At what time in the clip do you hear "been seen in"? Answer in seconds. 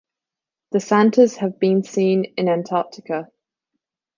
1.59-2.49